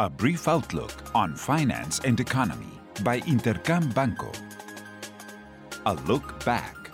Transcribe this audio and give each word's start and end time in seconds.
A 0.00 0.10
brief 0.10 0.48
outlook 0.48 0.90
on 1.14 1.36
finance 1.36 2.00
and 2.00 2.18
economy 2.18 2.80
by 3.04 3.20
Intercam 3.20 3.94
Banco. 3.94 4.32
A 5.86 5.94
look 6.08 6.44
back. 6.44 6.90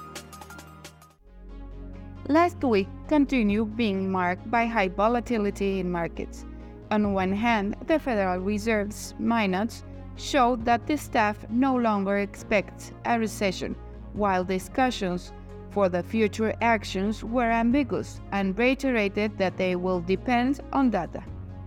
Last 2.29 2.63
week 2.63 2.89
continued 3.09 3.75
being 3.75 4.13
marked 4.13 4.51
by 4.51 4.67
high 4.67 4.89
volatility 4.89 5.81
in 5.81 5.91
markets. 5.91 6.45
On 6.91 7.15
one 7.15 7.33
hand, 7.33 7.75
the 7.87 7.99
Federal 7.99 8.39
Reserve's 8.39 9.15
minutes 9.19 9.83
showed 10.17 10.67
that 10.67 10.87
the 10.87 10.99
staff 10.99 11.39
no 11.49 11.75
longer 11.75 12.19
expects 12.19 12.93
a 13.07 13.19
recession, 13.19 13.75
while 14.13 14.45
discussions 14.45 15.33
for 15.71 15.89
the 15.89 16.03
future 16.03 16.55
actions 16.61 17.25
were 17.25 17.51
ambiguous 17.51 18.21
and 18.33 18.59
reiterated 18.59 19.39
that 19.39 19.57
they 19.57 19.75
will 19.75 20.01
depend 20.03 20.61
on 20.75 20.91
data. 20.91 21.23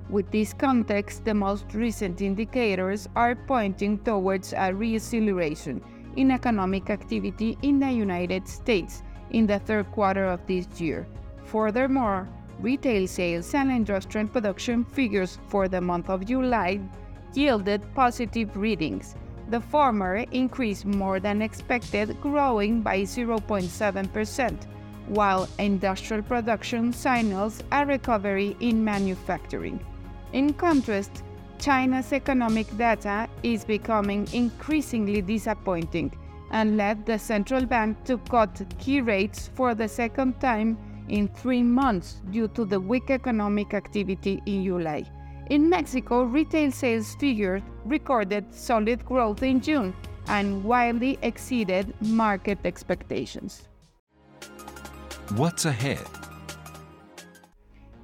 With 0.09 0.29
this 0.31 0.53
context, 0.53 1.25
the 1.25 1.33
most 1.33 1.73
recent 1.73 2.21
indicators 2.21 3.07
are 3.15 3.35
pointing 3.35 3.97
towards 3.99 4.53
a 4.53 4.71
reacceleration 4.71 5.81
in 6.17 6.29
economic 6.29 6.89
activity 6.89 7.57
in 7.61 7.79
the 7.79 7.91
United 7.91 8.47
States 8.47 9.01
in 9.31 9.47
the 9.47 9.59
third 9.59 9.91
quarter 9.91 10.25
of 10.25 10.45
this 10.45 10.67
year. 10.79 11.07
Furthermore, 11.45 12.29
retail 12.59 13.07
sales 13.07 13.53
and 13.53 13.71
industrial 13.71 14.27
production 14.27 14.83
figures 14.83 15.39
for 15.47 15.67
the 15.67 15.81
month 15.81 16.09
of 16.09 16.25
July 16.25 16.79
yielded 17.33 17.81
positive 17.95 18.55
readings. 18.55 19.15
The 19.49 19.59
former 19.59 20.17
increased 20.31 20.85
more 20.85 21.19
than 21.19 21.41
expected, 21.41 22.19
growing 22.21 22.81
by 22.81 23.01
0.7%, 23.01 24.67
while 25.07 25.47
industrial 25.59 26.23
production 26.23 26.93
signals 26.93 27.63
a 27.71 27.85
recovery 27.85 28.55
in 28.59 28.83
manufacturing. 28.83 29.79
In 30.33 30.51
contrast, 30.53 31.23
China's 31.59 32.11
economic 32.11 32.75
data 32.75 33.29
is 33.43 33.63
becoming 33.63 34.27
increasingly 34.33 35.21
disappointing 35.21 36.11
and 36.49 36.75
led 36.75 37.05
the 37.05 37.19
central 37.19 37.67
bank 37.67 38.03
to 38.05 38.17
cut 38.17 38.65
key 38.79 38.99
rates 39.01 39.51
for 39.53 39.75
the 39.75 39.87
second 39.87 40.39
time 40.41 40.75
in 41.07 41.27
three 41.27 41.61
months 41.61 42.21
due 42.31 42.47
to 42.47 42.65
the 42.65 42.79
weak 42.79 43.11
economic 43.11 43.75
activity 43.75 44.41
in 44.47 44.63
July. 44.63 45.03
In 45.51 45.69
Mexico, 45.69 46.23
retail 46.23 46.71
sales 46.71 47.13
figures 47.15 47.61
recorded 47.85 48.51
solid 48.51 49.05
growth 49.05 49.43
in 49.43 49.61
June 49.61 49.93
and 50.27 50.63
widely 50.63 51.19
exceeded 51.21 51.93
market 52.01 52.57
expectations. 52.65 53.67
What's 55.35 55.65
ahead? 55.65 56.01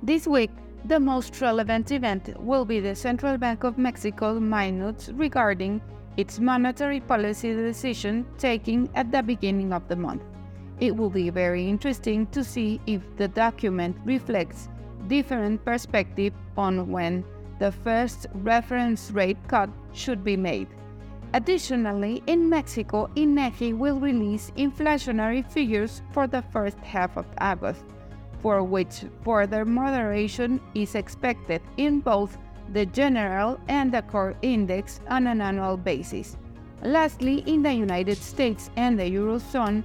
This 0.04 0.28
week, 0.28 0.52
the 0.86 1.00
most 1.00 1.42
relevant 1.42 1.92
event 1.92 2.34
will 2.40 2.66
be 2.66 2.80
the 2.80 2.96
Central 2.96 3.38
Bank 3.38 3.64
of 3.64 3.78
Mexico 3.78 4.40
minutes 4.40 5.10
regarding 5.10 5.82
its 6.18 6.40
monetary 6.40 7.00
policy 7.00 7.54
decision 7.54 8.26
taken 8.38 8.90
at 8.96 9.12
the 9.12 9.22
beginning 9.22 9.74
of 9.74 9.88
the 9.88 9.96
month. 9.96 10.24
It 10.80 10.96
will 10.96 11.10
be 11.10 11.30
very 11.30 11.68
interesting 11.68 12.28
to 12.28 12.44
see 12.44 12.80
if 12.88 13.02
the 13.18 13.28
document 13.28 13.98
reflects 14.06 14.70
different 15.08 15.64
perspective 15.66 16.34
on 16.58 16.90
when 16.92 17.26
the 17.60 17.72
first 17.72 18.28
reference 18.34 19.12
rate 19.12 19.38
cut 19.48 19.70
should 19.94 20.24
be 20.24 20.38
made. 20.38 20.68
Additionally, 21.34 22.24
in 22.26 22.50
Mexico, 22.50 23.08
INEGI 23.16 23.78
will 23.78 24.00
release 24.00 24.52
inflationary 24.58 25.46
figures 25.52 26.02
for 26.12 26.26
the 26.26 26.42
first 26.42 26.80
half 26.80 27.18
of 27.18 27.26
August, 27.40 27.84
for 28.42 28.64
which 28.64 29.04
further 29.24 29.66
moderation 29.66 30.60
is 30.74 30.96
expected 30.96 31.62
in 31.78 32.00
both 32.00 32.38
the 32.74 32.86
general 32.86 33.60
and 33.68 33.92
the 33.92 34.02
core 34.04 34.36
index 34.42 35.00
on 35.10 35.28
an 35.28 35.42
annual 35.42 35.78
basis. 35.78 36.38
Lastly, 36.82 37.44
in 37.46 37.64
the 37.64 37.74
United 37.74 38.18
States 38.18 38.70
and 38.78 38.98
the 38.98 39.04
Eurozone, 39.04 39.84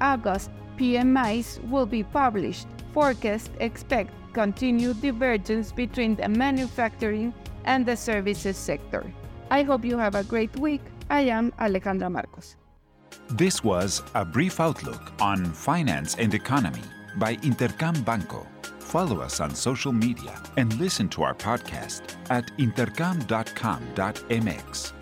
August 0.00 0.50
PMIs 0.76 1.66
will 1.70 1.86
be 1.86 2.02
published. 2.02 2.66
Forecasts 2.92 3.50
expect 3.60 4.12
continued 4.32 5.00
divergence 5.00 5.72
between 5.72 6.16
the 6.16 6.28
manufacturing 6.28 7.32
and 7.64 7.86
the 7.86 7.96
services 7.96 8.56
sector. 8.56 9.10
I 9.50 9.62
hope 9.62 9.84
you 9.84 9.96
have 9.96 10.14
a 10.14 10.24
great 10.24 10.54
week. 10.58 10.82
I 11.08 11.22
am 11.22 11.52
Alejandra 11.52 12.10
Marcos. 12.10 12.56
This 13.30 13.64
was 13.64 14.02
a 14.14 14.24
brief 14.24 14.60
outlook 14.60 15.12
on 15.20 15.44
finance 15.46 16.16
and 16.16 16.34
economy 16.34 16.82
by 17.18 17.36
Intercam 17.36 18.04
Banco. 18.04 18.46
Follow 18.78 19.20
us 19.20 19.40
on 19.40 19.54
social 19.54 19.92
media 19.92 20.42
and 20.56 20.72
listen 20.78 21.08
to 21.10 21.22
our 21.22 21.34
podcast 21.34 22.16
at 22.30 22.46
intercam.com.mx. 22.58 24.95